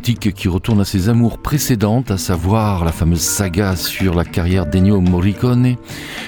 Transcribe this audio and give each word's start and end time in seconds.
Qui 0.00 0.48
retourne 0.48 0.80
à 0.80 0.84
ses 0.84 1.08
amours 1.08 1.38
précédentes, 1.38 2.10
à 2.10 2.16
savoir 2.16 2.84
la 2.84 2.92
fameuse 2.92 3.20
saga 3.20 3.76
sur 3.76 4.14
la 4.14 4.24
carrière 4.24 4.66
d'Ennio 4.66 5.00
Morricone, 5.00 5.76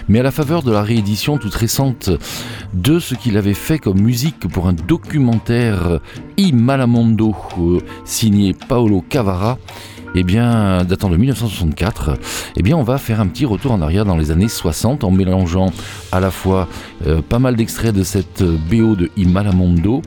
mais 0.08 0.20
à 0.20 0.22
la 0.22 0.30
faveur 0.30 0.62
de 0.62 0.70
la 0.70 0.82
réédition 0.82 1.38
toute 1.38 1.54
récente 1.54 2.10
de 2.74 2.98
ce 2.98 3.14
qu'il 3.14 3.38
avait 3.38 3.54
fait 3.54 3.78
comme 3.78 4.00
musique 4.00 4.46
pour 4.48 4.68
un 4.68 4.74
documentaire 4.74 6.00
I 6.36 6.52
Malamondo 6.52 7.34
euh, 7.58 7.78
signé 8.04 8.54
Paolo 8.68 9.02
Cavara 9.08 9.58
eh 10.14 10.24
bien, 10.24 10.84
datant 10.84 11.08
de 11.08 11.16
1964, 11.16 12.18
eh 12.56 12.62
bien, 12.62 12.76
on 12.76 12.82
va 12.82 12.98
faire 12.98 13.18
un 13.18 13.26
petit 13.26 13.46
retour 13.46 13.72
en 13.72 13.80
arrière 13.80 14.04
dans 14.04 14.18
les 14.18 14.30
années 14.30 14.48
60 14.48 15.04
en 15.04 15.10
mélangeant 15.10 15.72
à 16.10 16.20
la 16.20 16.30
fois 16.30 16.68
euh, 17.06 17.22
pas 17.22 17.38
mal 17.38 17.56
d'extraits 17.56 17.94
de 17.94 18.02
cette 18.02 18.42
BO 18.42 18.94
de 18.94 19.10
Imalamondo, 19.16 20.02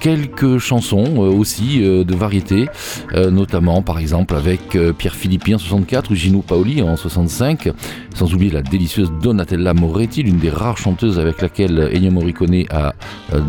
quelques 0.00 0.58
chansons 0.58 1.04
euh, 1.16 1.30
aussi 1.30 1.82
euh, 1.82 2.04
de 2.04 2.14
variété, 2.14 2.68
notamment 3.14 3.82
par 3.82 3.98
exemple 3.98 4.34
avec 4.34 4.76
Pierre 4.98 5.14
Philippi 5.14 5.54
en 5.54 5.58
64 5.58 6.10
ou 6.10 6.14
Gino 6.14 6.42
Paoli 6.42 6.82
en 6.82 6.96
65, 6.96 7.70
sans 8.14 8.34
oublier 8.34 8.50
la 8.50 8.62
délicieuse 8.62 9.10
Donatella 9.22 9.74
Moretti, 9.74 10.22
l'une 10.22 10.38
des 10.38 10.50
rares 10.50 10.78
chanteuses 10.78 11.18
avec 11.18 11.40
laquelle 11.40 11.90
Ennio 11.94 12.10
Morricone 12.10 12.64
a 12.70 12.94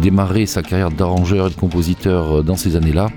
démarré 0.01 0.45
sa 0.45 0.61
carrière 0.61 0.91
d'arrangeur 0.91 1.47
et 1.47 1.49
de 1.49 1.55
compositeur 1.55 2.43
dans 2.43 2.55
ces 2.55 2.75
années-là. 2.75 3.07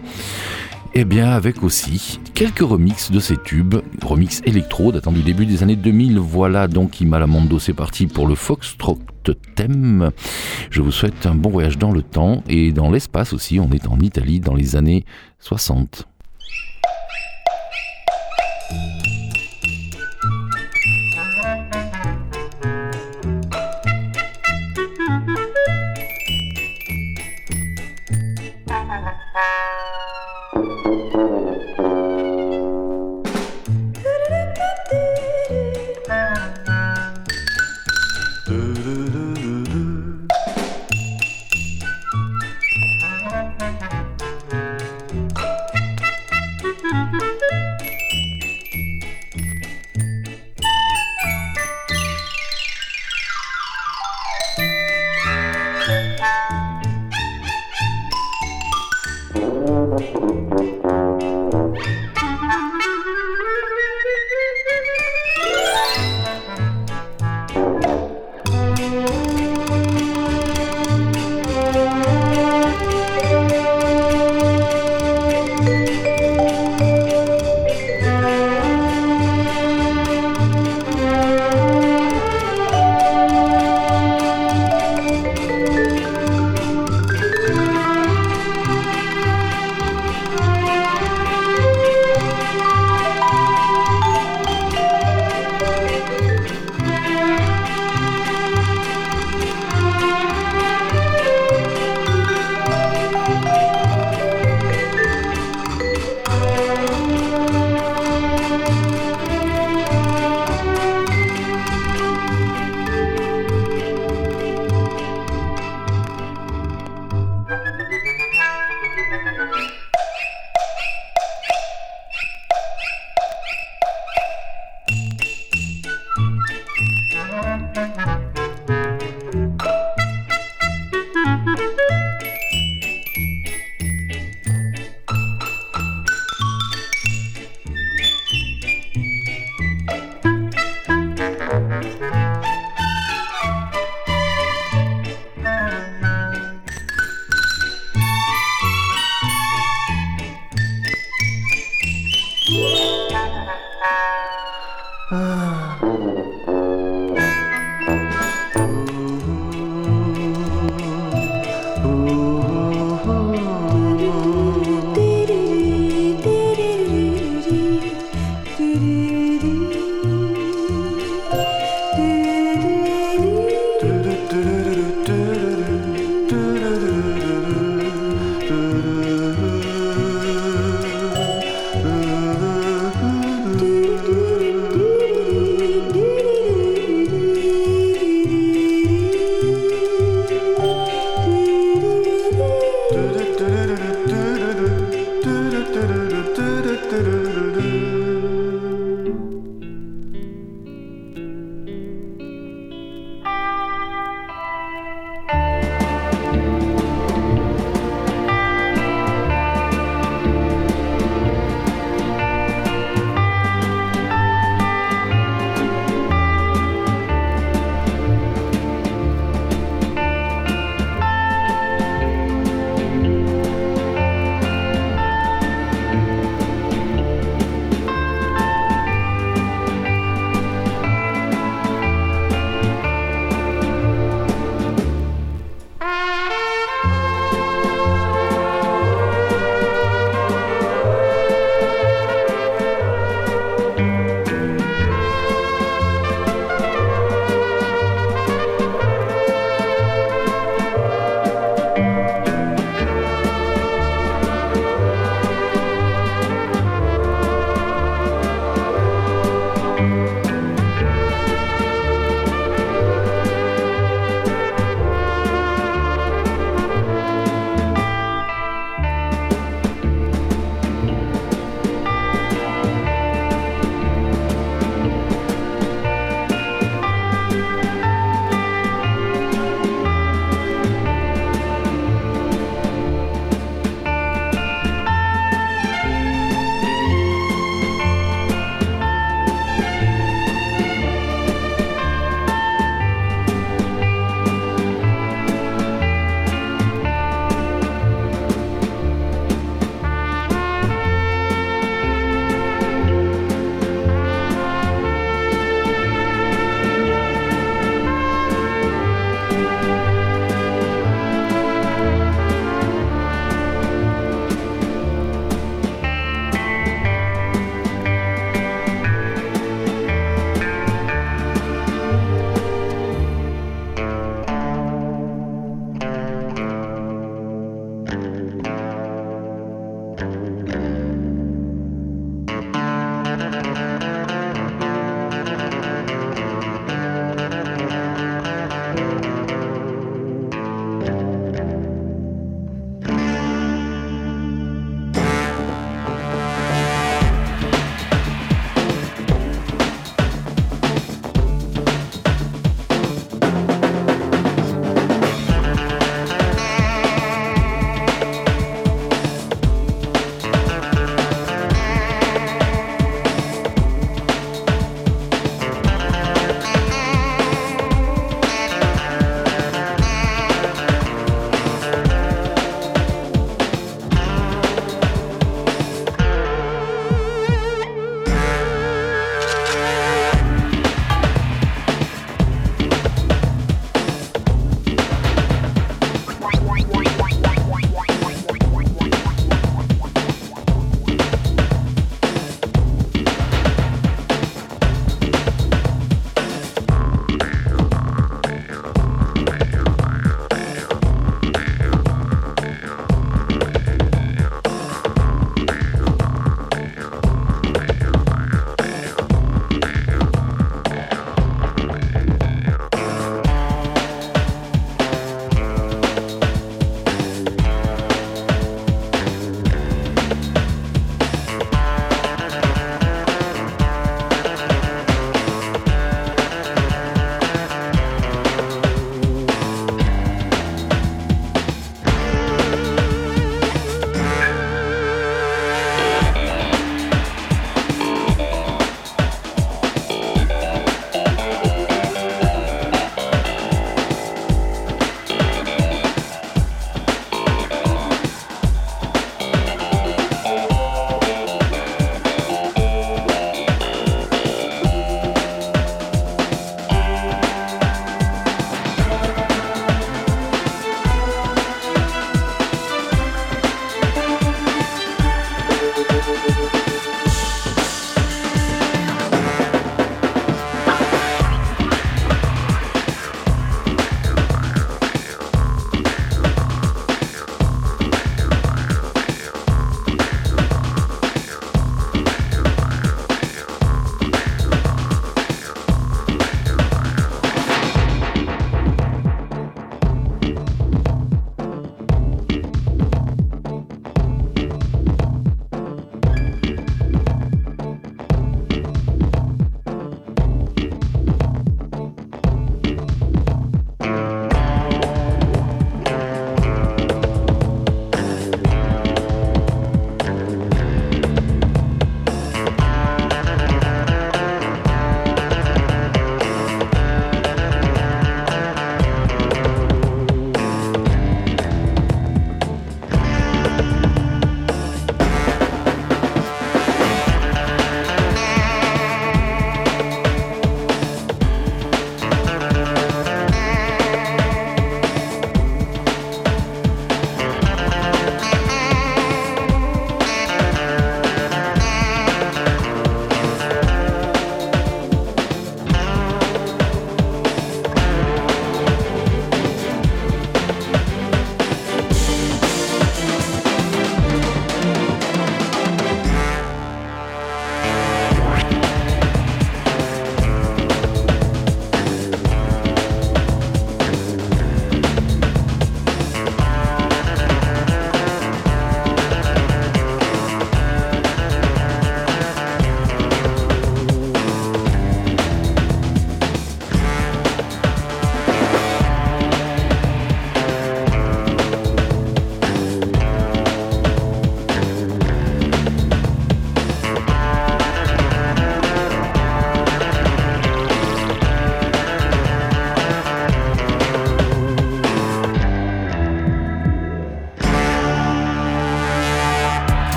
Et 0.94 1.00
eh 1.00 1.04
bien 1.06 1.30
avec 1.30 1.62
aussi 1.62 2.20
quelques 2.34 2.58
remixes 2.58 3.10
de 3.10 3.18
ces 3.18 3.38
tubes, 3.38 3.76
remix 4.02 4.42
électro 4.44 4.92
datant 4.92 5.10
du 5.10 5.22
début 5.22 5.46
des 5.46 5.62
années 5.62 5.74
2000. 5.74 6.18
Voilà 6.18 6.68
donc 6.68 7.00
Imalamondo, 7.00 7.58
c'est 7.58 7.72
parti 7.72 8.06
pour 8.06 8.26
le 8.26 8.34
Foxtrot 8.34 8.98
thème. 9.54 10.10
Je 10.70 10.82
vous 10.82 10.92
souhaite 10.92 11.24
un 11.24 11.34
bon 11.34 11.48
voyage 11.48 11.78
dans 11.78 11.92
le 11.92 12.02
temps 12.02 12.42
et 12.46 12.72
dans 12.72 12.90
l'espace 12.90 13.32
aussi. 13.32 13.58
On 13.58 13.70
est 13.70 13.88
en 13.88 14.00
Italie 14.00 14.40
dans 14.40 14.54
les 14.54 14.76
années 14.76 15.06
60. 15.38 16.08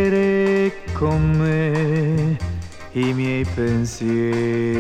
con 0.93 1.31
me 1.31 2.37
i 2.93 3.15
miei 3.15 3.47
pensieri. 3.55 4.72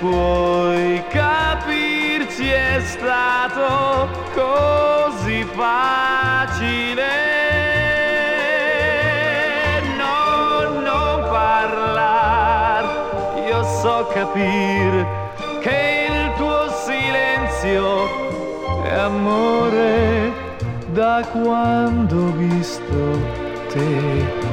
Puoi 0.00 1.04
capirci 1.08 2.48
è 2.48 2.80
stato 2.84 4.08
così 4.34 5.44
facile. 5.54 7.06
No, 9.96 10.80
non 10.80 11.22
parlar, 11.30 12.84
io 13.46 13.62
so 13.64 14.08
capire 14.12 15.06
che 15.60 16.08
il 16.10 16.32
tuo 16.36 16.68
silenzio 16.84 18.82
è 18.84 18.94
amore 18.94 20.32
da 20.92 21.24
quando 21.32 22.16
ho 22.16 22.32
visto 22.32 23.18
te. 23.72 24.46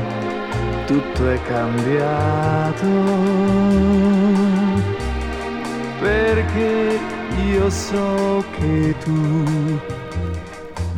Tutto 0.86 1.30
è 1.32 1.40
cambiato 1.48 2.86
perché 6.06 7.00
io 7.52 7.70
so 7.70 8.44
che 8.56 8.96
tu 9.04 9.80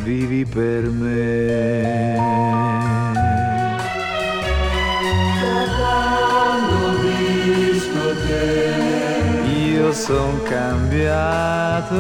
vivi 0.04 0.46
per 0.46 0.84
me. 0.90 2.16
Da 5.42 5.60
quando 5.78 6.80
te 8.28 8.50
io 9.72 9.88
son 9.94 10.44
cambiato. 10.44 11.98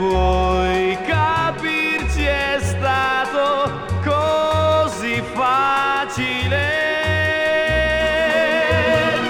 Puoi 0.00 0.96
capirci 1.06 2.24
è 2.24 2.56
stato 2.58 3.70
così 4.02 5.22
facile. 5.34 6.64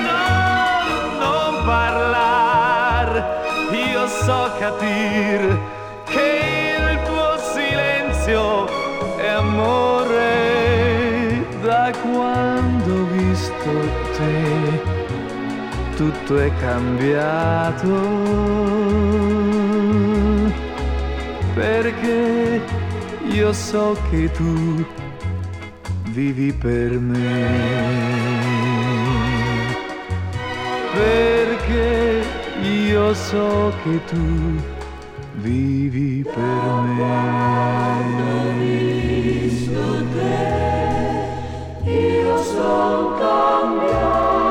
No, 0.06 1.18
non 1.18 1.64
parlar, 1.64 3.10
io 3.72 4.06
so 4.06 4.52
capire 4.60 5.58
che 6.04 6.76
il 6.78 7.02
tuo 7.02 7.36
silenzio 7.52 8.68
è 9.16 9.26
amore 9.26 10.28
da 11.62 11.90
quando 12.00 12.94
ho 12.94 13.06
visto 13.06 13.70
te. 14.16 14.98
Tutto 15.96 16.38
è 16.38 16.50
cambiato 16.60 18.38
perché 21.54 22.60
io 23.32 23.52
so 23.52 23.96
che 24.10 24.30
tu 24.32 24.84
vivi 26.10 26.52
per 26.52 26.98
me. 26.98 27.48
Perché 30.92 32.22
io 32.62 33.14
so 33.14 33.72
che 33.82 34.04
tu 34.06 34.60
vivi 35.34 36.24
per 36.24 36.82
me. 36.96 37.48
Io 41.84 42.42
sono 42.42 43.14
cambiato 43.18 44.49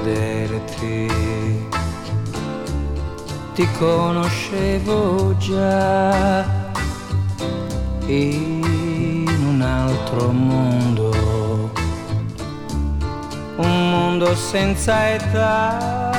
vederti 0.00 1.54
ti 3.54 3.66
conoscevo 3.78 5.34
già 5.38 6.44
in 8.06 9.26
un 9.46 9.62
altro 9.62 10.30
mondo, 10.30 11.70
un 13.56 13.90
mondo 13.90 14.34
senza 14.36 15.08
età, 15.14 16.10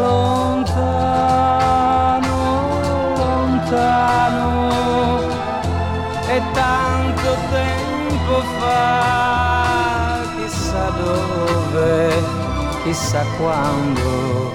lontano, 0.00 1.16
lontano, 3.16 4.70
e 6.28 6.40
tanto 6.52 7.36
tempo 7.50 8.40
fa, 8.60 10.20
chissà 10.36 10.88
dove, 10.90 12.43
chissà 12.84 13.24
quando 13.38 14.54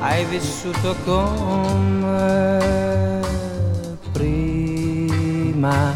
hai 0.00 0.24
vissuto 0.24 0.96
con 1.04 2.00
me 2.00 3.20
prima 4.10 5.94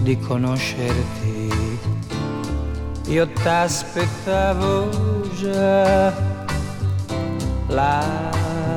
di 0.00 0.18
conoscerti. 0.18 1.78
Io 3.06 3.26
t'aspettavo 3.42 4.90
già 5.38 6.12
la 7.68 8.04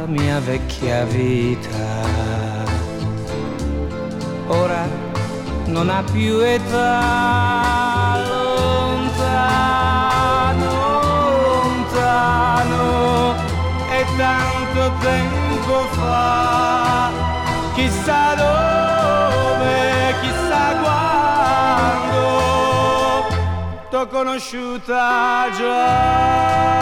mia 0.08 0.40
vecchia 0.40 1.04
vita. 1.04 2.12
Ora 4.48 4.88
non 5.66 5.90
ha 5.90 6.02
più 6.04 6.40
età 6.40 7.93
tanto 14.18 14.92
tempo 15.00 15.88
fa, 15.92 17.10
chissà 17.76 18.36
dove, 18.36 20.16
chissà 20.22 20.76
quando, 20.82 22.26
t'ho 23.90 24.08
conosciuta 24.08 25.50
già. 25.58 26.74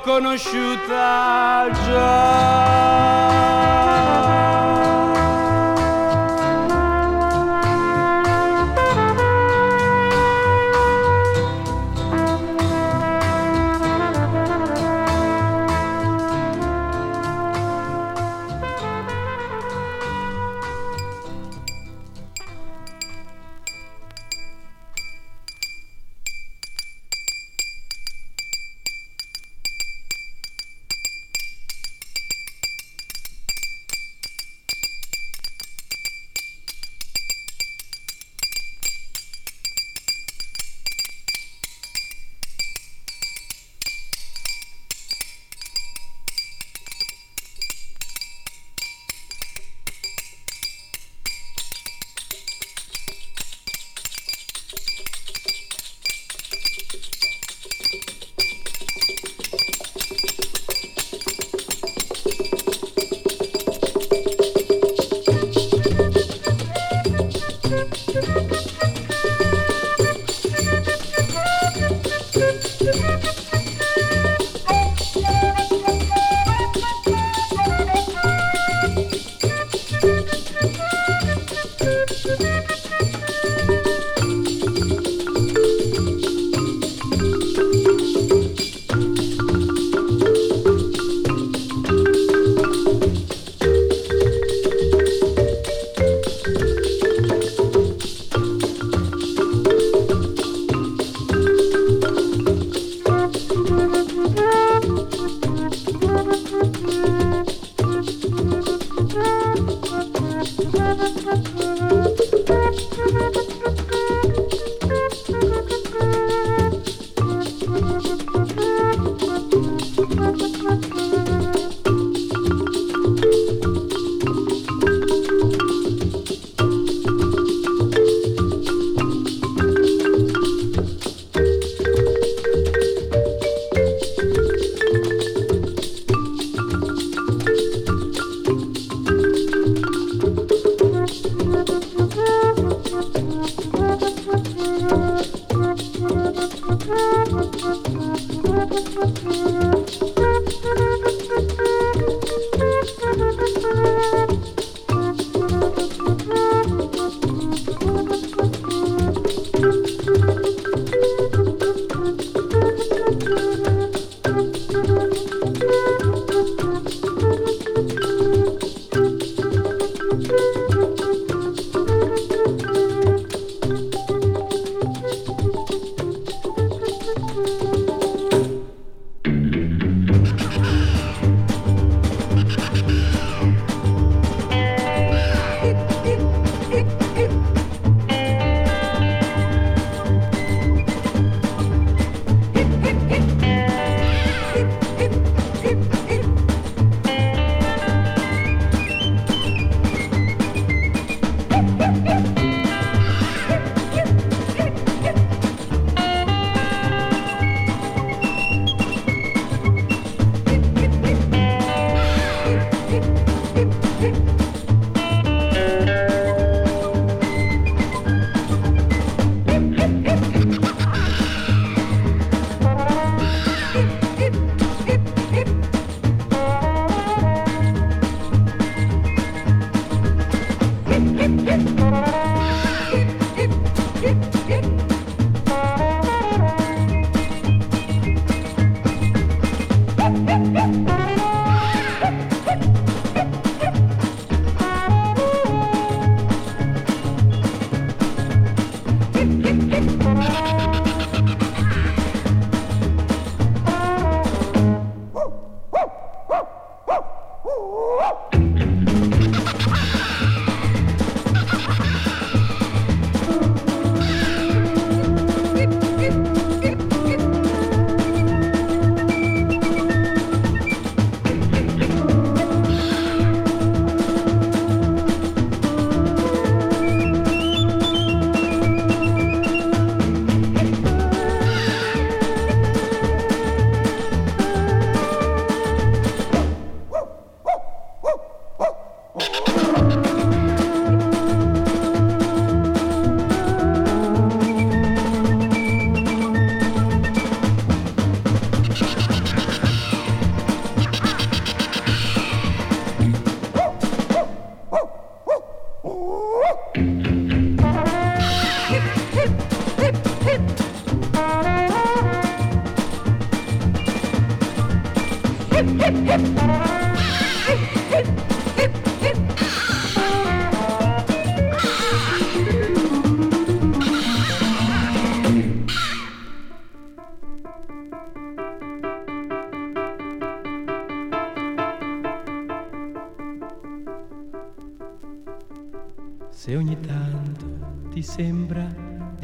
Conosciuta 0.00 1.68
già. 1.84 2.21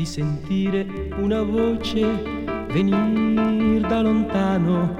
Sentire 0.08 0.86
una 1.18 1.42
voce 1.42 2.00
venire 2.72 3.86
da 3.86 4.00
lontano, 4.00 4.96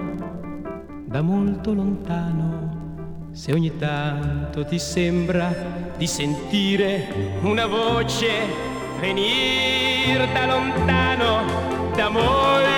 da 1.07 1.23
molto 1.23 1.73
lontano, 1.73 3.31
se 3.33 3.53
ogni 3.55 3.75
tanto 3.79 4.67
ti 4.67 4.79
sembra 4.79 5.51
di 5.97 6.07
sentire 6.07 7.39
una 7.41 7.65
voce 7.65 8.29
venire 9.01 10.29
da 10.31 10.45
lontano, 10.45 11.91
da 11.97 12.11
molto 12.11 12.27
lontano, 12.27 12.78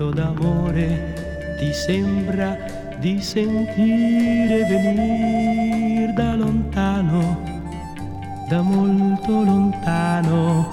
canto 0.00 0.10
d'amore 0.14 1.56
ti 1.58 1.74
sembra 1.74 2.56
di 2.98 3.20
sentire 3.20 4.64
venire 4.64 6.10
da 6.14 6.34
lontano, 6.36 7.42
da 8.48 8.62
molto 8.62 9.42
lontano, 9.44 10.72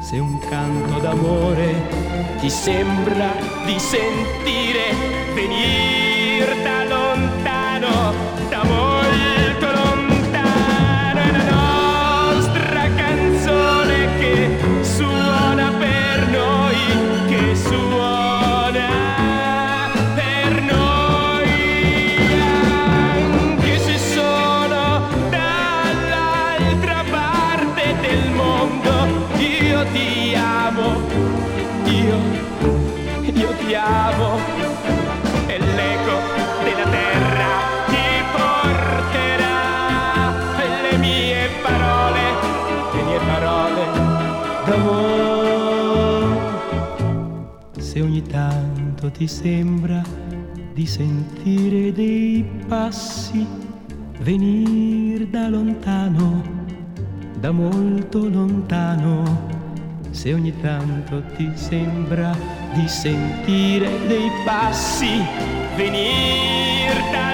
se 0.00 0.18
un 0.18 0.40
canto 0.48 0.98
d'amore 0.98 1.74
ti 2.40 2.50
sembra 2.50 3.30
di 3.64 3.78
sentire 3.78 4.82
venire 5.32 6.15
tanto 49.06 49.10
ti 49.10 49.26
sembra 49.28 50.02
di 50.72 50.86
sentire 50.86 51.92
dei 51.92 52.44
passi 52.66 53.46
venire 54.18 55.28
da 55.30 55.48
lontano, 55.48 56.42
da 57.38 57.50
molto 57.52 58.28
lontano, 58.28 59.48
se 60.10 60.32
ogni 60.32 60.52
tanto 60.60 61.22
ti 61.36 61.50
sembra 61.54 62.36
di 62.74 62.88
sentire 62.88 63.88
dei 64.06 64.30
passi 64.44 65.22
venire 65.76 67.00
da 67.12 67.20
lontano, 67.20 67.25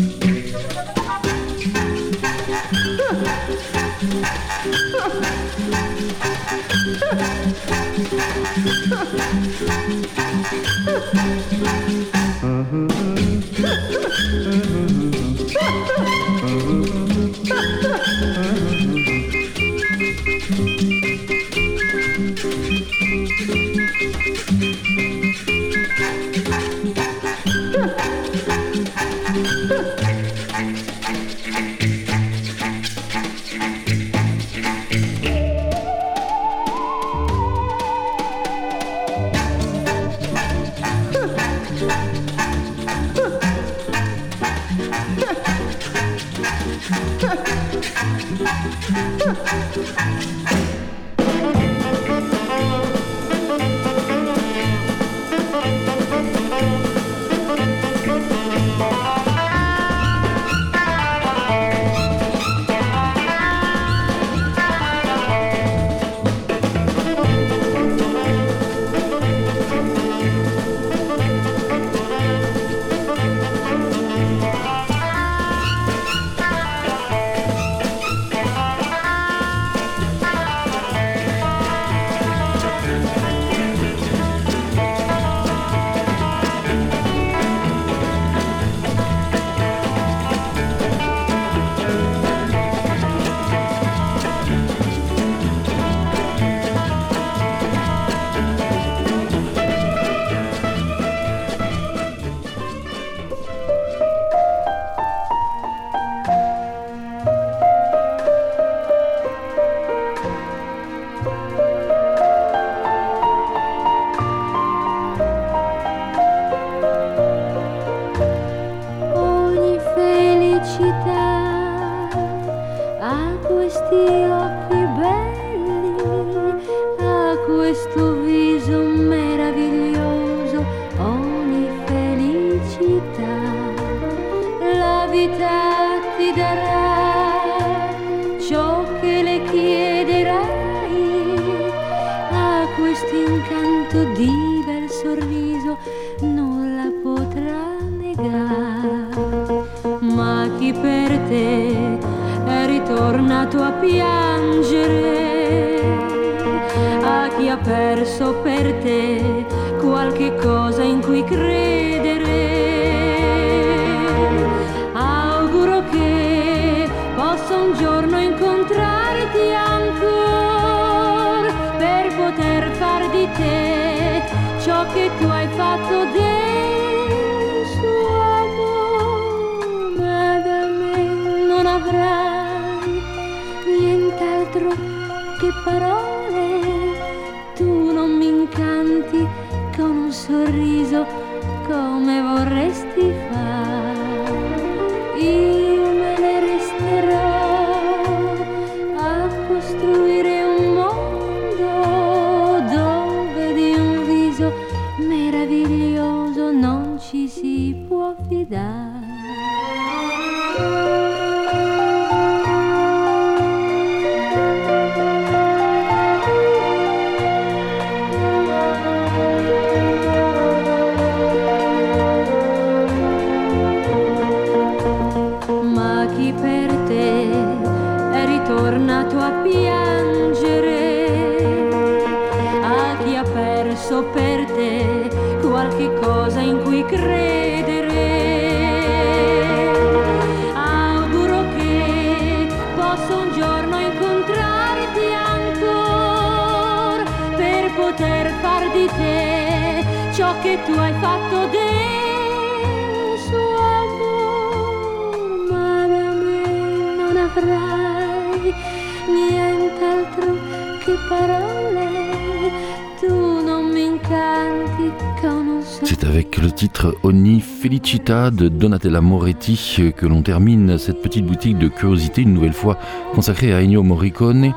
de 267.99 268.47
Donatella 268.47 269.01
Moretti 269.01 269.93
que 269.95 270.07
l'on 270.07 270.23
termine 270.23 270.79
cette 270.79 271.01
petite 271.03 271.27
boutique 271.27 271.59
de 271.59 271.67
curiosité 271.67 272.23
une 272.23 272.33
nouvelle 272.33 272.53
fois 272.53 272.79
consacrée 273.13 273.53
à 273.53 273.61
Ennio 273.61 273.83
Morricone. 273.83 274.53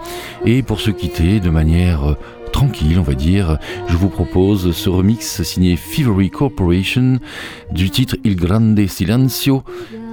Et 0.47 0.63
pour 0.63 0.81
se 0.81 0.91
quitter 0.91 1.39
de 1.39 1.51
manière 1.51 2.05
euh, 2.05 2.17
tranquille, 2.51 2.99
on 2.99 3.03
va 3.03 3.13
dire, 3.13 3.59
je 3.89 3.97
vous 3.97 4.09
propose 4.09 4.75
ce 4.75 4.89
remix 4.89 5.43
signé 5.43 5.77
Fevery 5.77 6.31
Corporation 6.31 7.19
du 7.71 7.91
titre 7.91 8.17
Il 8.25 8.37
Grande 8.37 8.81
Silencio 8.87 9.63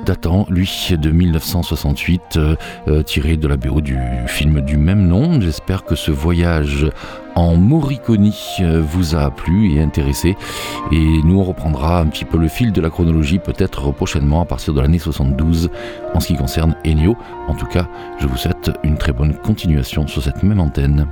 datant, 0.04 0.46
lui, 0.50 0.90
de 0.92 1.10
1968, 1.10 2.22
euh, 2.36 2.56
euh, 2.88 3.04
tiré 3.04 3.38
de 3.38 3.48
la 3.48 3.58
BO 3.58 3.80
du 3.80 3.98
film 4.28 4.62
du 4.62 4.78
même 4.78 5.08
nom. 5.08 5.40
J'espère 5.40 5.86
que 5.86 5.96
ce 5.96 6.12
voyage 6.12 6.90
en 7.36 7.56
Morricone 7.56 8.32
euh, 8.62 8.82
vous 8.82 9.16
a 9.16 9.32
plu 9.32 9.74
et 9.74 9.82
intéressé. 9.82 10.36
Et 10.92 11.22
nous, 11.24 11.40
on 11.40 11.44
reprendra 11.44 12.00
un 12.00 12.08
petit 12.08 12.26
peu 12.26 12.38
le 12.38 12.48
fil 12.48 12.72
de 12.72 12.82
la 12.82 12.90
chronologie, 12.90 13.40
peut-être 13.40 13.92
prochainement, 13.92 14.42
à 14.42 14.46
partir 14.46 14.74
de 14.74 14.82
l'année 14.82 15.00
72, 15.00 15.70
en 16.14 16.20
ce 16.20 16.28
qui 16.28 16.36
concerne 16.36 16.76
Ennio. 16.86 17.16
En 17.48 17.56
tout 17.56 17.68
cas, 17.68 17.88
je 18.20 18.28
vous 18.28 18.38
souhaite 18.38 18.72
une 18.84 18.98
très 18.98 19.14
bonne 19.14 19.34
continuation 19.36 20.08
sur 20.08 20.22
cette 20.22 20.44
même 20.44 20.60
antenne. 20.60 21.08